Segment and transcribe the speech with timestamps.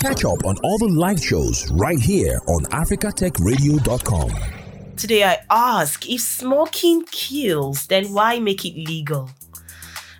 [0.00, 4.32] Catch up on all the live shows right here on africatechradio.com.
[4.96, 9.28] Today I ask if smoking kills, then why make it legal?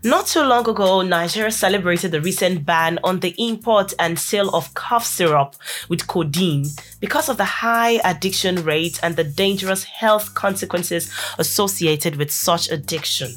[0.04, 4.74] Not too long ago, Nigeria celebrated the recent ban on the import and sale of
[4.74, 5.56] cough syrup
[5.88, 6.66] with codeine
[7.00, 13.32] because of the high addiction rate and the dangerous health consequences associated with such addiction.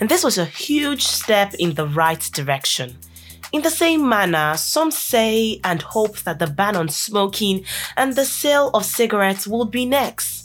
[0.00, 2.96] And this was a huge step in the right direction.
[3.52, 7.64] In the same manner, some say and hope that the ban on smoking
[7.96, 10.36] and the sale of cigarettes will be next.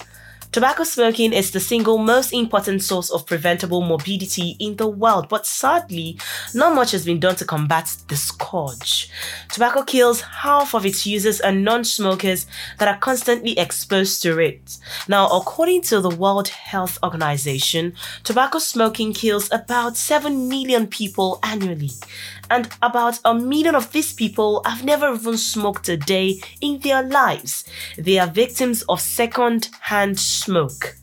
[0.51, 5.45] Tobacco smoking is the single most important source of preventable morbidity in the world, but
[5.45, 6.19] sadly,
[6.53, 9.09] not much has been done to combat the scourge.
[9.49, 12.47] Tobacco kills half of its users and non smokers
[12.79, 14.77] that are constantly exposed to it.
[15.07, 17.93] Now, according to the World Health Organization,
[18.25, 21.91] tobacco smoking kills about 7 million people annually,
[22.51, 27.01] and about a million of these people have never even smoked a day in their
[27.01, 27.63] lives.
[27.97, 30.97] They are victims of second hand smoke.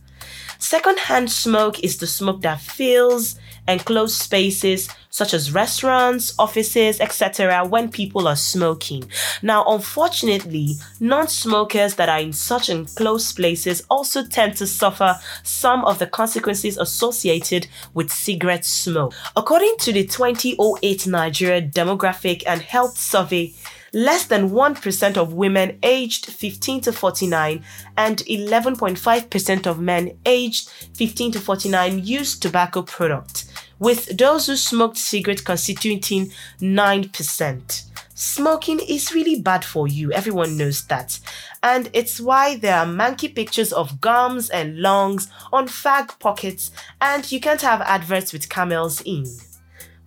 [0.59, 7.67] Second hand smoke is the smoke that fills enclosed spaces such as restaurants, offices, etc.,
[7.67, 9.11] when people are smoking.
[9.43, 15.85] Now, unfortunately, non smokers that are in such enclosed places also tend to suffer some
[15.85, 19.15] of the consequences associated with cigarette smoke.
[19.37, 23.55] According to the 2008 Nigeria Demographic and Health Survey,
[23.93, 27.65] less than 1% of women aged 15 to 49
[27.97, 34.97] and 11.5% of men aged 15 to 49 use tobacco products, with those who smoked
[34.97, 37.83] cigarettes constituting 9%.
[38.15, 41.21] Smoking is really bad for you, everyone knows that.
[41.63, 47.31] And it's why there are manky pictures of gums and lungs on fag pockets, and
[47.31, 49.25] you can't have adverts with camels in.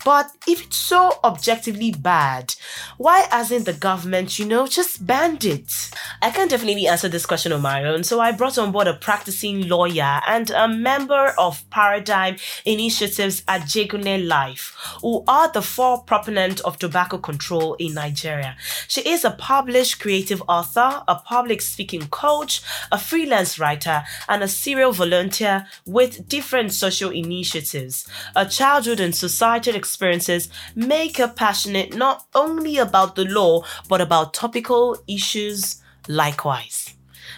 [0.03, 2.55] But if it's so objectively bad,
[2.97, 5.91] why hasn't the government, you know, just banned it?
[6.21, 8.93] I can definitely answer this question on my own, so I brought on board a
[8.93, 16.03] practicing lawyer and a member of Paradigm Initiatives at Jegune Life, who are the four
[16.03, 18.55] proponent of tobacco control in Nigeria.
[18.87, 24.47] She is a published creative author, a public speaking coach, a freelance writer, and a
[24.47, 28.07] serial volunteer with different social initiatives.
[28.35, 34.33] A childhood and societal experiences make her passionate not only about the law but about
[34.33, 36.93] topical issues likewise.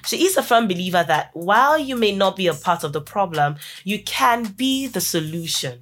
[0.06, 3.02] She is a firm believer that while you may not be a part of the
[3.02, 5.80] problem, you can be the solution.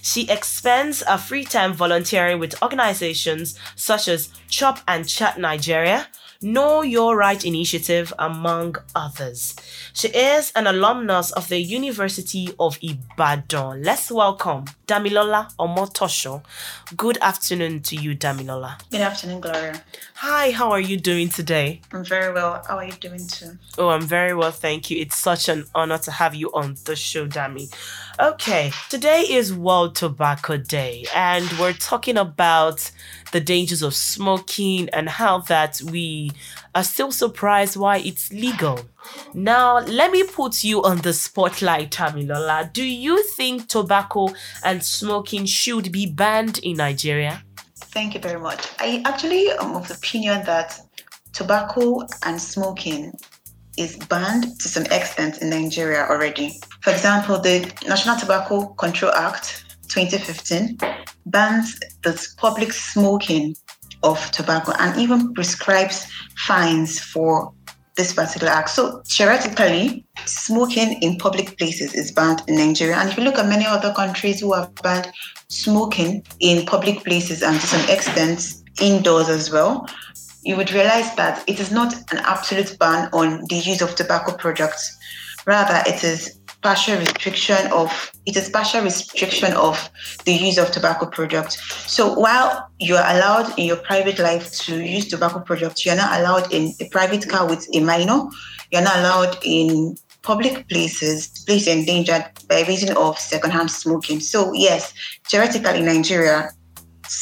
[0.00, 6.08] She expends her free time volunteering with organizations such as Chop and Chat Nigeria,
[6.44, 9.56] Know Your Right Initiative, among others.
[9.94, 13.82] She is an alumnus of the University of Ibadan.
[13.82, 16.42] Let's welcome Damilola Omotosho.
[16.98, 18.78] Good afternoon to you, Damilola.
[18.90, 19.82] Good afternoon, Gloria.
[20.16, 21.80] Hi, how are you doing today?
[21.92, 22.62] I'm very well.
[22.68, 23.56] How are you doing too?
[23.78, 25.00] Oh, I'm very well, thank you.
[25.00, 27.74] It's such an honor to have you on the show, Dami.
[28.20, 32.92] Okay, today is World Tobacco Day, and we're talking about
[33.32, 36.30] the dangers of smoking and how that we
[36.76, 38.78] are still surprised why it's legal.
[39.34, 42.72] Now, let me put you on the spotlight, Damilola.
[42.72, 44.28] Do you think tobacco
[44.62, 47.42] and smoking should be banned in Nigeria?
[47.74, 48.64] Thank you very much.
[48.78, 50.80] I actually am of the opinion that
[51.32, 53.12] tobacco and smoking
[53.76, 56.60] is banned to some extent in Nigeria already.
[56.80, 60.78] For example, the National Tobacco Control Act 2015
[61.26, 63.56] bans the public smoking
[64.02, 67.52] of tobacco and even prescribes fines for
[67.96, 68.70] this particular act.
[68.70, 72.96] So theoretically, smoking in public places is banned in Nigeria.
[72.96, 75.10] And if you look at many other countries who have banned
[75.48, 79.88] smoking in public places and to some extent indoors as well,
[80.44, 84.36] you would realize that it is not an absolute ban on the use of tobacco
[84.36, 84.96] products.
[85.46, 89.90] Rather, it is partial restriction of it is partial restriction of
[90.24, 91.60] the use of tobacco products.
[91.92, 96.18] So while you are allowed in your private life to use tobacco products, you're not
[96.18, 98.22] allowed in a private car with a minor.
[98.70, 104.20] You're not allowed in public places, places endangered by reason of secondhand smoking.
[104.20, 104.94] So yes,
[105.28, 106.48] theoretically Nigeria,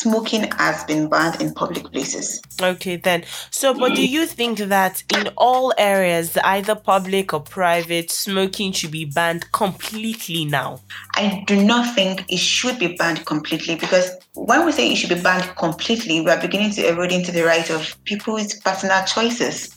[0.01, 2.41] smoking has been banned in public places.
[2.61, 3.25] Okay, then.
[3.51, 8.91] So, but do you think that in all areas, either public or private, smoking should
[8.91, 10.81] be banned completely now?
[11.15, 15.15] I do not think it should be banned completely because when we say it should
[15.15, 19.75] be banned completely, we are beginning to erode into the right of people's personal choices.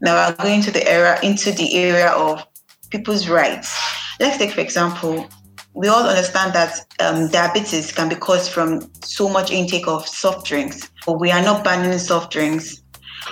[0.00, 2.46] Now we're going to the era into the area of
[2.90, 3.78] people's rights.
[4.18, 5.26] Let's take, for example,
[5.74, 10.46] we all understand that um, diabetes can be caused from so much intake of soft
[10.46, 10.90] drinks.
[11.06, 12.82] But we are not banning soft drinks.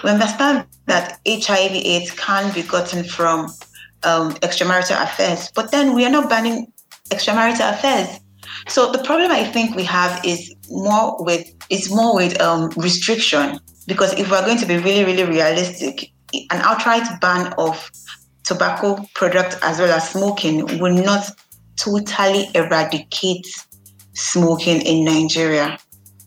[0.04, 3.52] We understand that HIV/AIDS can be gotten from
[4.04, 6.72] um, extramarital affairs, but then we are not banning
[7.10, 8.20] extramarital affairs.
[8.68, 13.58] So the problem I think we have is more with is more with um, restriction
[13.86, 17.90] because if we're going to be really really realistic, an outright ban of
[18.44, 21.30] tobacco products as well as smoking will not
[21.78, 23.46] totally eradicate
[24.14, 25.78] smoking in Nigeria.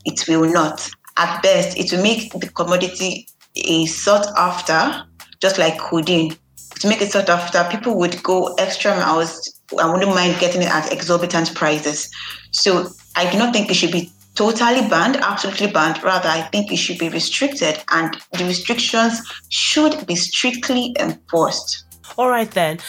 [0.06, 0.90] It will not.
[1.18, 5.04] At best, it will make the commodity a sought after,
[5.42, 6.36] just like codeine.
[6.80, 10.70] To make it sought after, people would go extra miles I wouldn't mind getting it
[10.70, 12.10] at exorbitant prices.
[12.52, 16.04] So I do not think it should be totally banned, absolutely banned.
[16.04, 21.86] Rather, I think it should be restricted, and the restrictions should be strictly enforced.
[22.18, 22.80] All right, then.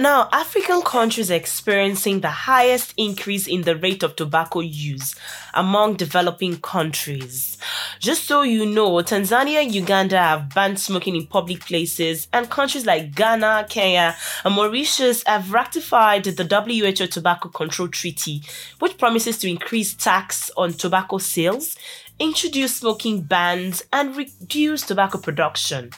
[0.00, 5.14] Now, African countries are experiencing the highest increase in the rate of tobacco use
[5.54, 7.58] among developing countries.
[8.00, 12.84] Just so you know, Tanzania and Uganda have banned smoking in public places, and countries
[12.84, 18.42] like Ghana, Kenya, and Mauritius have ratified the WHO Tobacco Control Treaty,
[18.80, 21.76] which promises to increase tax on tobacco sales,
[22.18, 25.90] introduce smoking bans, and reduce tobacco production.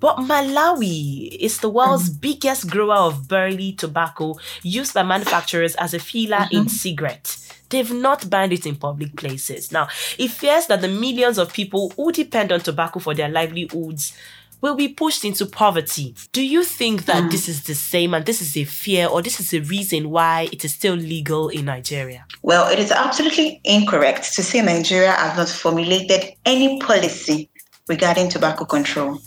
[0.00, 2.20] But Malawi is the world's mm-hmm.
[2.20, 6.56] biggest grower of burley tobacco used by manufacturers as a filler mm-hmm.
[6.56, 7.52] in cigarettes.
[7.70, 9.72] They've not banned it in public places.
[9.72, 14.16] Now, it fears that the millions of people who depend on tobacco for their livelihoods
[14.60, 16.14] will be pushed into poverty.
[16.32, 17.30] Do you think that mm.
[17.30, 20.48] this is the same and this is a fear or this is a reason why
[20.50, 22.26] it is still legal in Nigeria?
[22.42, 27.50] Well, it is absolutely incorrect to say Nigeria has not formulated any policy
[27.88, 29.18] regarding tobacco control.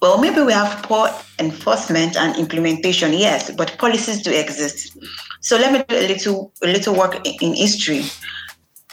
[0.00, 4.96] Well, maybe we have poor enforcement and implementation, yes, but policies do exist.
[5.40, 8.02] So let me do a little a little work in history.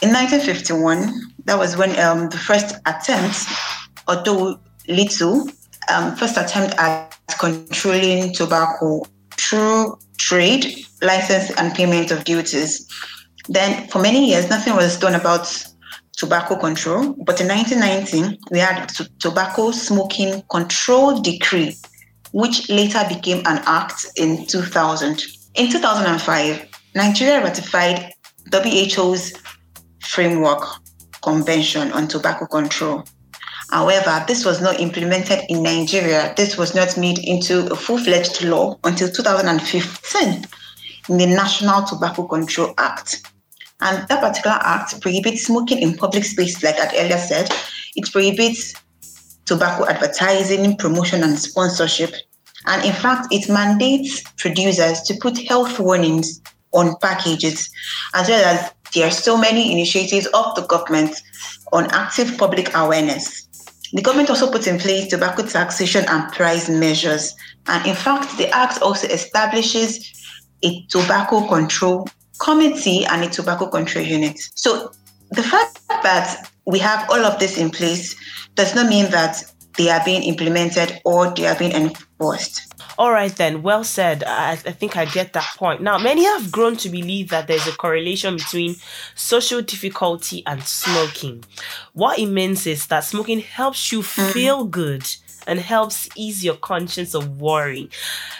[0.02, 3.46] In 1951, that was when um, the first attempt,
[4.08, 4.58] although
[4.88, 5.48] little,
[5.92, 9.02] um, first attempt at controlling tobacco
[9.38, 12.88] through trade, license, and payment of duties.
[13.48, 15.46] Then, for many years, nothing was done about
[16.16, 17.14] tobacco control.
[17.24, 21.76] But in 1990, we had tobacco smoking control decree,
[22.32, 25.22] which later became an act in 2000.
[25.54, 28.12] In 2005, Nigeria ratified
[28.50, 29.32] WHO's
[30.00, 30.64] framework
[31.22, 33.04] convention on tobacco control.
[33.70, 36.34] However, this was not implemented in Nigeria.
[36.36, 40.44] This was not made into a full fledged law until 2015
[41.08, 43.31] in the National Tobacco Control Act.
[43.82, 47.50] And that particular act prohibits smoking in public spaces, like I earlier said.
[47.96, 48.74] It prohibits
[49.44, 52.14] tobacco advertising, promotion, and sponsorship.
[52.66, 56.40] And in fact, it mandates producers to put health warnings
[56.72, 57.68] on packages,
[58.14, 61.20] as well as there are so many initiatives of the government
[61.72, 63.48] on active public awareness.
[63.92, 67.34] The government also put in place tobacco taxation and price measures.
[67.66, 70.12] And in fact, the act also establishes
[70.64, 72.06] a tobacco control
[72.42, 74.38] committee and a tobacco control unit.
[74.54, 74.92] So
[75.30, 78.16] the fact that we have all of this in place
[78.56, 79.44] does not mean that
[79.78, 82.68] they are being implemented or they are being enforced.
[82.98, 83.62] All right, then.
[83.62, 84.22] Well said.
[84.26, 85.80] I, I, think I get that point.
[85.80, 88.76] Now, many have grown to believe that there's a correlation between
[89.14, 91.44] social difficulty and smoking.
[91.94, 94.32] What it means is that smoking helps you mm-hmm.
[94.32, 95.06] feel good
[95.46, 97.90] and helps ease your conscience of worry.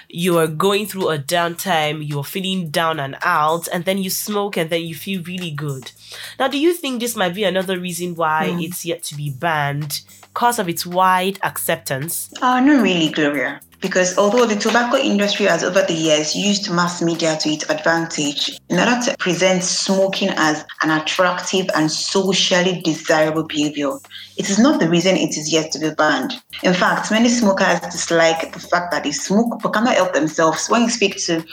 [0.08, 4.56] You are going through a downtime, you're feeling down and out, and then you smoke
[4.56, 5.92] and then you feel really good.
[6.38, 8.64] Now, do you think this might be another reason why mm.
[8.64, 12.32] it's yet to be banned because of its wide acceptance?
[12.42, 17.02] Oh, not really, Gloria because although the tobacco industry has over the years used mass
[17.02, 23.42] media to its advantage in order to present smoking as an attractive and socially desirable
[23.42, 23.90] behavior,
[24.38, 26.32] it is not the reason it is yet to be banned.
[26.62, 30.68] In fact, many smokers dislike the fact that they smoke but cannot help themselves.
[30.68, 31.44] When you speak to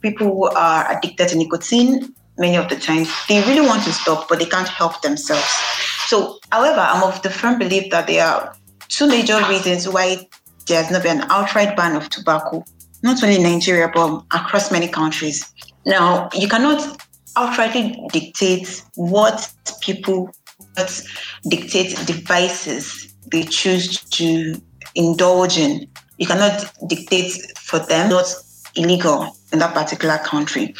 [0.00, 4.28] people who are addicted to nicotine, many of the times they really want to stop
[4.28, 5.52] but they can't help themselves.
[6.06, 8.56] So, however, I'm of the firm belief that there are
[8.88, 10.28] two major reasons why
[10.66, 12.64] there has not been an outright ban of tobacco,
[13.02, 15.52] not only in Nigeria, but across many countries.
[15.84, 16.98] Now, you cannot
[17.36, 20.30] outrightly dictate what people
[20.76, 21.02] what
[21.48, 24.60] dictate devices they choose to
[24.94, 25.86] indulge in.
[26.18, 30.74] You cannot dictate for them what's illegal in that particular country.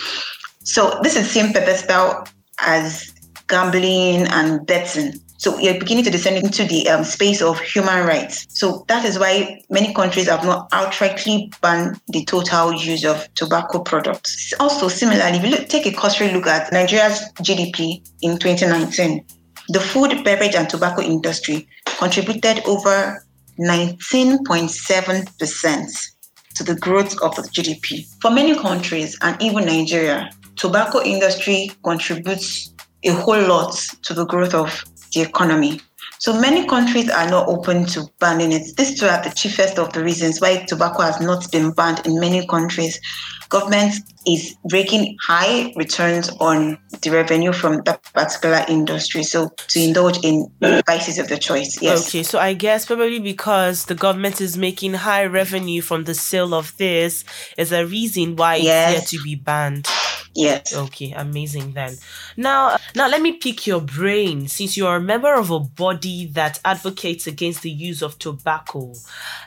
[0.64, 2.24] So this is same pedestal
[2.60, 3.12] as
[3.48, 5.20] gambling and betting.
[5.44, 8.46] So you're beginning to descend into the um, space of human rights.
[8.48, 13.80] So that is why many countries have not outrightly banned the total use of tobacco
[13.80, 14.54] products.
[14.58, 19.22] Also, similarly, if you look, take a cursory look at Nigeria's GDP in 2019,
[19.68, 23.22] the food, beverage, and tobacco industry contributed over
[23.60, 26.08] 19.7%
[26.54, 28.06] to the growth of the GDP.
[28.22, 32.72] For many countries and even Nigeria, tobacco industry contributes
[33.04, 34.84] a whole lot to the growth of
[35.14, 35.80] the economy.
[36.18, 38.76] So many countries are not open to banning it.
[38.76, 42.21] These two are the chiefest of the reasons why tobacco has not been banned in
[42.21, 43.00] many countries.
[43.49, 43.94] Government
[44.26, 49.23] is breaking high returns on the revenue from that particular industry.
[49.23, 50.50] So to indulge in
[50.87, 51.80] vices of the choice.
[51.80, 52.09] Yes.
[52.09, 56.54] Okay, so I guess probably because the government is making high revenue from the sale
[56.54, 57.25] of this
[57.59, 59.02] is a reason why Yes.
[59.02, 59.88] it's here to be banned.
[60.34, 60.74] Yes.
[60.74, 61.96] Okay, amazing then.
[62.36, 66.26] Now, now let me pick your brain since you are a member of a body
[66.32, 68.92] that advocates against the use of tobacco.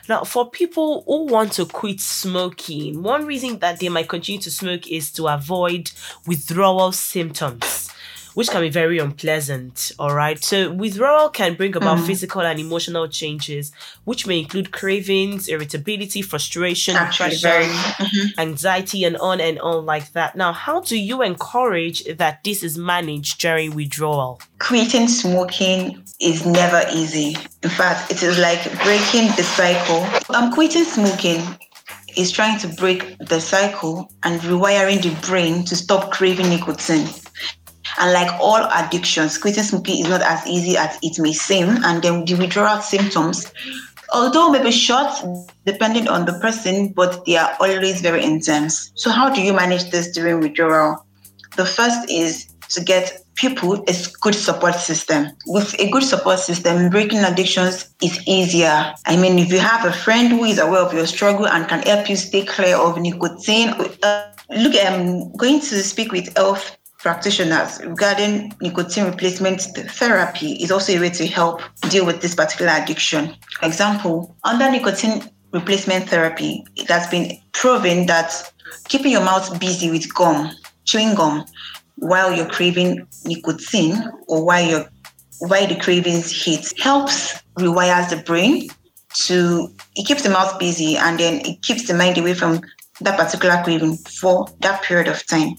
[0.08, 4.50] Now, for people who want to quit smoking, one reason that they might continue to
[4.50, 5.90] smoke is to avoid
[6.26, 7.90] withdrawal symptoms.
[8.38, 10.38] Which can be very unpleasant, all right?
[10.40, 13.72] So, withdrawal can bring about physical and emotional changes,
[14.04, 17.64] which may include cravings, irritability, frustration, very.
[17.64, 18.38] mhm.
[18.38, 20.36] anxiety and on and on like that.
[20.36, 24.40] Now, how do you encourage that this is managed during withdrawal?
[24.60, 27.36] Quitting smoking is never easy.
[27.64, 30.06] In fact, it is like breaking the cycle.
[30.30, 31.42] I'm quitting smoking
[32.16, 37.08] is trying to break the cycle and rewiring the brain to stop craving nicotine.
[37.98, 41.68] And like all addictions, quitting smoking is not as easy as it may seem.
[41.84, 43.50] And then the withdrawal symptoms,
[44.14, 45.12] although maybe short,
[45.66, 48.92] depending on the person, but they are always very intense.
[48.94, 51.04] So, how do you manage this during withdrawal?
[51.56, 55.28] The first is to get people a good support system.
[55.46, 58.94] With a good support system, breaking addictions is easier.
[59.06, 61.82] I mean, if you have a friend who is aware of your struggle and can
[61.82, 63.70] help you stay clear of nicotine,
[64.02, 70.92] uh, look, I'm going to speak with health practitioners regarding nicotine replacement therapy is also
[70.92, 73.34] a way to help deal with this particular addiction.
[73.60, 78.52] For example, under nicotine replacement therapy, it has been proven that
[78.88, 80.50] keeping your mouth busy with gum,
[80.84, 81.44] chewing gum,
[81.96, 83.94] while you're craving nicotine
[84.26, 84.88] or while you're
[85.40, 88.68] while the cravings hit helps rewires the brain
[89.14, 92.60] to it keeps the mouth busy and then it keeps the mind away from
[93.00, 95.54] that particular craving for that period of time.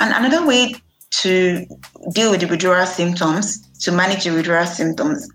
[0.00, 0.74] And another way
[1.22, 1.66] to
[2.12, 5.28] deal with the withdrawal symptoms, to manage the withdrawal symptoms,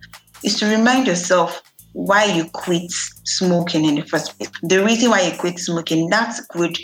[0.43, 1.61] is to remind yourself
[1.93, 2.91] why you quit
[3.25, 4.51] smoking in the first place.
[4.61, 6.77] The reason why you quit smoking, that could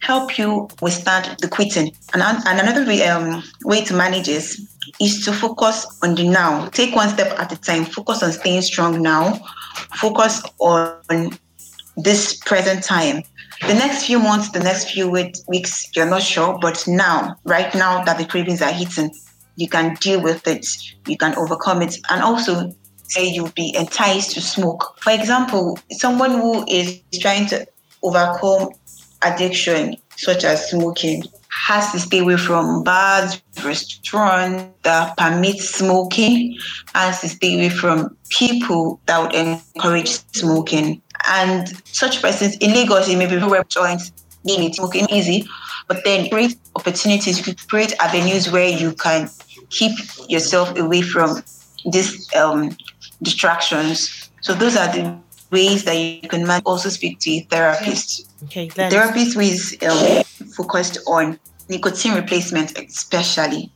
[0.00, 1.92] help you withstand the quitting.
[2.14, 4.60] And, and another way, um, way to manage this
[5.00, 6.66] is to focus on the now.
[6.68, 7.84] Take one step at a time.
[7.84, 9.34] Focus on staying strong now.
[9.96, 11.30] Focus on
[11.96, 13.22] this present time.
[13.66, 18.04] The next few months, the next few weeks, you're not sure, but now, right now
[18.04, 19.10] that the cravings are hitting,
[19.56, 20.66] you can deal with it,
[21.06, 22.72] you can overcome it, and also
[23.02, 24.96] say you'll be enticed to smoke.
[25.00, 27.66] For example, someone who is trying to
[28.02, 28.70] overcome
[29.22, 36.56] addiction, such as smoking, has to stay away from bars, restaurants that permit smoking,
[36.94, 41.02] has to stay away from people that would encourage smoking.
[41.28, 44.12] And such persons in Lagos, it may be very joints,
[44.44, 45.46] limit smoking easy,
[45.86, 49.28] but then create opportunities, you could create avenues where you can
[49.70, 49.92] keep
[50.28, 51.42] yourself away from
[51.90, 52.76] these um,
[53.22, 54.30] distractions.
[54.40, 55.18] So those are the
[55.50, 58.30] ways that you can also speak to a therapist.
[58.44, 58.68] Okay.
[58.68, 63.70] Therapist who is um, focused on nicotine replacement, especially.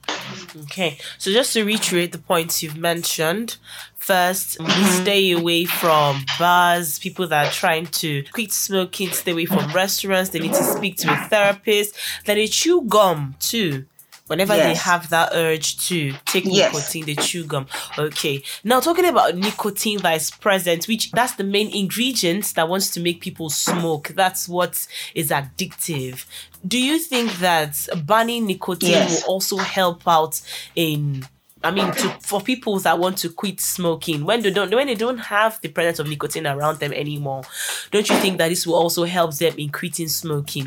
[0.54, 3.56] Okay, so just to reiterate the points you've mentioned,
[3.97, 5.02] first, we mm-hmm.
[5.02, 10.30] stay away from bars, people that are trying to quit smoking, stay away from restaurants,
[10.30, 13.87] they need to speak to a therapist, then they chew gum too.
[14.32, 16.72] Whenever they have that urge to take Yes.
[16.72, 17.66] nicotine, they chew gum.
[17.98, 18.42] Okay.
[18.64, 23.00] Now talking about nicotine that is present, which that's the main ingredient that wants to
[23.00, 24.08] make people smoke.
[24.16, 26.24] That's what is addictive.
[26.66, 29.22] Do you think that banning nicotine Yes.
[29.22, 30.40] will also help out
[30.74, 31.26] in
[31.64, 34.96] I mean, to, for people that want to quit smoking when they don't when they
[34.96, 37.42] don't have the presence of nicotine around them anymore,
[37.90, 40.66] don't you think that this will also help them in quitting smoking?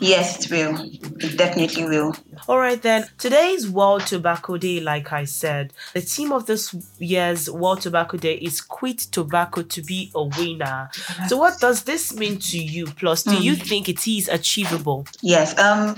[0.00, 0.78] Yes, it will.
[0.80, 2.14] It definitely will.
[2.48, 3.06] All right, then.
[3.18, 5.72] Today is World Tobacco Day, like I said.
[5.92, 10.90] The theme of this year's World Tobacco Day is Quit Tobacco to be a winner.
[11.28, 12.86] So, what does this mean to you?
[12.86, 15.06] Plus, do you think it is achievable?
[15.20, 15.56] Yes.
[15.58, 15.94] Um,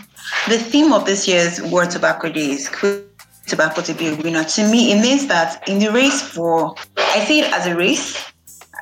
[0.49, 3.09] the theme of this year's World Tobacco Day is quit
[3.47, 4.45] tobacco to be a winner.
[4.45, 8.23] To me, it means that in the race for, I see it as a race.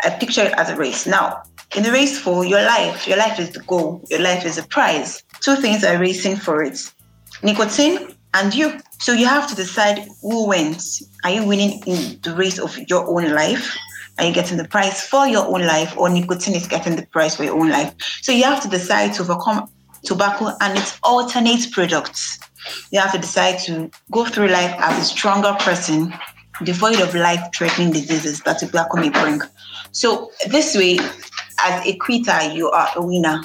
[0.04, 1.06] I picture it as a race.
[1.06, 1.42] Now,
[1.76, 4.04] in the race for your life, your life is the goal.
[4.10, 5.22] Your life is the prize.
[5.40, 6.78] Two things are racing for it:
[7.42, 8.78] nicotine and you.
[8.98, 11.02] So you have to decide who wins.
[11.24, 13.76] Are you winning in the race of your own life?
[14.18, 17.36] are you getting the prize for your own life or nicotine is getting the prize
[17.36, 17.94] for your own life?
[18.20, 19.70] So you have to decide to overcome
[20.04, 22.38] tobacco and its alternate products.
[22.90, 26.14] You have to decide to go through life as a stronger person,
[26.62, 29.40] devoid of life threatening diseases that tobacco may bring.
[29.92, 30.98] So, this way,
[31.62, 33.42] as a quitter, you are a winner.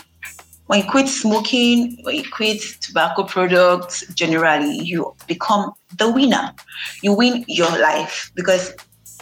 [0.68, 6.54] When you quit smoking, when you quit tobacco products, generally, you become the winner.
[7.02, 8.74] You win your life because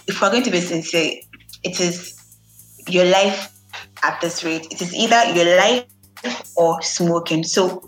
[0.08, 1.20] if we're going to be sincere,
[1.64, 2.16] it is
[2.88, 3.52] your life
[4.04, 4.68] at this rate.
[4.72, 5.86] It is either your life
[6.56, 7.44] or smoking.
[7.44, 7.88] So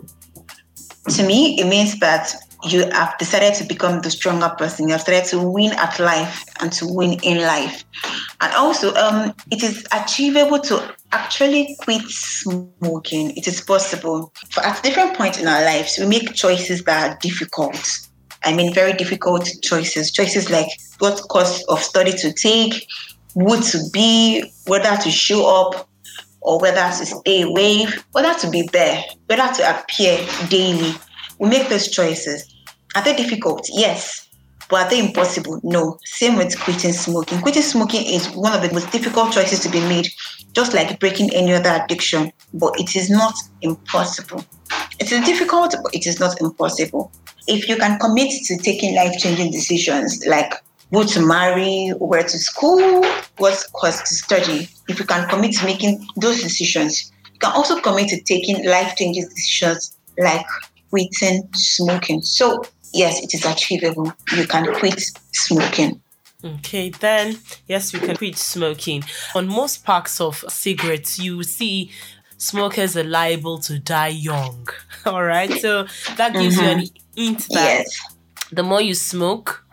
[1.10, 2.34] to me, it means that
[2.64, 4.88] you have decided to become the stronger person.
[4.88, 7.84] You have started to win at life and to win in life.
[8.42, 13.36] And also, um, it is achievable to actually quit smoking.
[13.38, 14.34] It is possible.
[14.52, 17.80] For at different points in our lives, we make choices that are difficult.
[18.44, 20.12] I mean, very difficult choices.
[20.12, 20.68] Choices like
[21.00, 22.88] what course of study to take,
[23.34, 25.90] who to be, whether to show up,
[26.42, 30.94] or whether to stay away, whether to be there, whether to appear daily.
[31.40, 32.54] We make those choices.
[32.96, 33.68] Are they difficult?
[33.72, 34.27] Yes.
[34.70, 35.60] But are they impossible?
[35.64, 35.98] No.
[36.04, 37.42] Same with quitting smoking.
[37.42, 40.08] Quitting smoking is one of the most difficult choices to be made,
[40.54, 42.32] just like breaking any other addiction.
[42.54, 44.44] But it is not impossible.
[45.00, 47.12] It is difficult, but it is not impossible.
[47.48, 50.54] If you can commit to taking life changing decisions like
[50.92, 53.04] who to marry, where to school,
[53.38, 54.70] what course to study.
[54.88, 59.28] If you can commit to making those decisions, you can also commit to taking life-changing
[59.36, 60.46] decisions like
[60.90, 62.22] quitting smoking.
[62.22, 62.64] So
[62.94, 64.12] yes, it is achievable.
[64.36, 65.02] You can quit
[65.32, 66.02] smoking.
[66.44, 69.04] Okay, then yes, you can quit smoking.
[69.36, 71.92] On most packs of cigarettes, you see
[72.38, 74.68] smokers are liable to die young.
[75.06, 76.66] All right, so that gives mm-hmm.
[76.66, 77.22] you an mm-hmm.
[77.22, 78.02] hint that yes.
[78.52, 79.66] the more you smoke,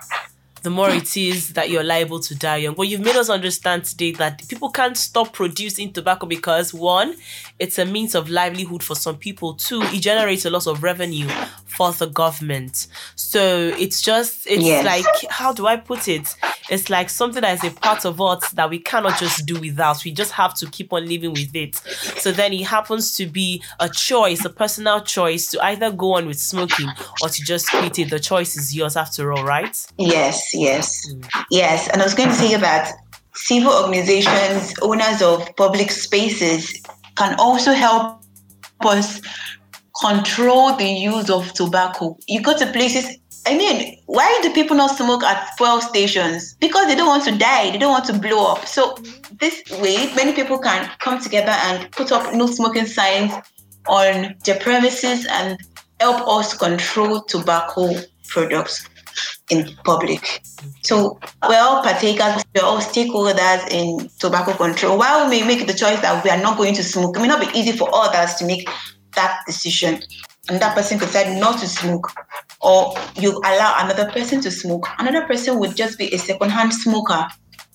[0.64, 2.75] the more it is that you're liable to die young.
[2.75, 7.16] But you've made us understand today that people can't stop producing tobacco because one,
[7.59, 9.55] it's a means of livelihood for some people.
[9.55, 11.29] Two, it generates a lot of revenue
[11.66, 12.87] for the government.
[13.14, 14.87] So it's just, it's yes.
[14.87, 16.35] like, how do I put it?
[16.70, 20.03] It's like something that is a part of us that we cannot just do without.
[20.03, 21.74] We just have to keep on living with it.
[22.20, 26.27] So then it happens to be a choice, a personal choice to either go on
[26.27, 26.88] with smoking
[27.20, 28.09] or to just quit it.
[28.09, 29.77] The choice is yours after all, right?
[29.98, 31.45] Yes, yes, mm.
[31.51, 31.88] yes.
[31.88, 32.93] And I was going to say that
[33.35, 36.83] civil organizations, owners of public spaces,
[37.17, 38.23] can also help
[38.81, 39.21] us
[40.01, 42.17] control the use of tobacco.
[42.27, 46.55] You go to places, I mean, why do people not smoke at fuel stations?
[46.61, 48.67] Because they don't want to die, they don't want to blow up.
[48.67, 48.97] So,
[49.38, 53.33] this way, many people can come together and put up no smoking signs
[53.87, 55.59] on their premises and
[56.01, 57.95] help us control tobacco
[58.29, 58.88] products
[59.50, 60.42] in public.
[60.83, 64.98] So we're all partakers, we're all stakeholders in tobacco control.
[64.98, 67.29] While we may make the choice that we are not going to smoke, it may
[67.29, 68.68] not be easy for others to make
[69.14, 70.00] that decision.
[70.48, 72.11] And that person could decide not to smoke,
[72.61, 74.87] or you allow another person to smoke.
[74.98, 77.27] Another person would just be a second-hand smoker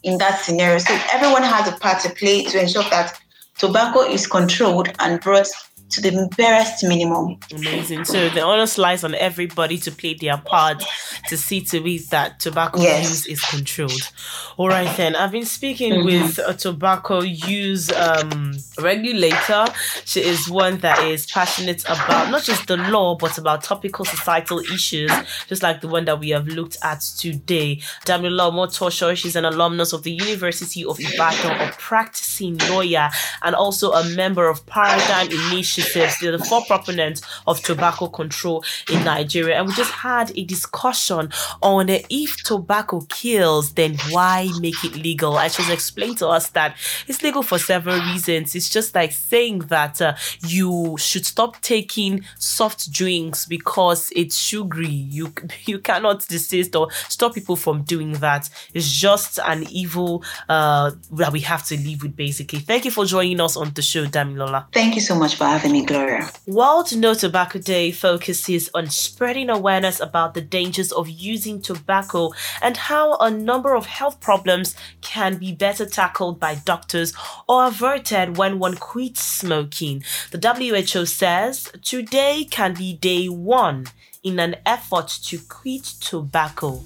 [0.04, 0.78] in that scenario.
[0.78, 3.19] So everyone has a part to play to ensure that
[3.58, 5.47] tobacco is controlled and brought
[5.91, 7.39] to the barest minimum.
[7.54, 8.06] Amazing.
[8.06, 10.84] So the onus lies on everybody to play their part
[11.28, 13.10] to see to it that tobacco yes.
[13.10, 14.12] use is controlled.
[14.58, 15.15] All right, then.
[15.15, 16.06] I've been speaking mm-hmm.
[16.06, 19.65] with a tobacco use um, regulator.
[20.06, 24.60] She is one that is passionate about not just the law, but about topical societal
[24.60, 25.12] issues,
[25.47, 27.78] just like the one that we have looked at today.
[28.06, 33.10] Damilola Omotosho, she's an alumnus of the University of Ibadan, a practicing lawyer,
[33.41, 35.79] and also a member of Paradigm Initiative
[36.22, 39.58] they're the four proponents of tobacco control in Nigeria.
[39.58, 45.38] And we just had a discussion on if tobacco kills, then why make it legal?
[45.38, 46.76] I just explained to us that
[47.08, 48.56] it's legal for several reasons.
[48.56, 50.15] It's just like saying that uh,
[50.46, 54.88] you should stop taking soft drinks because it's sugary.
[54.88, 55.34] You
[55.65, 58.50] you cannot desist or stop people from doing that.
[58.74, 62.60] It's just an evil uh, that we have to live with, basically.
[62.60, 64.65] Thank you for joining us on the show, Damilola.
[64.72, 66.29] Thank you so much for having me, Gloria.
[66.47, 72.75] World No Tobacco Day focuses on spreading awareness about the dangers of using tobacco and
[72.75, 77.13] how a number of health problems can be better tackled by doctors
[77.47, 80.03] or averted when one quits smoking.
[80.32, 83.88] The WHO says today can be day one
[84.23, 86.82] in an effort to quit tobacco.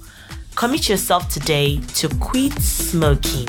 [0.54, 3.48] Commit yourself today to quit smoking.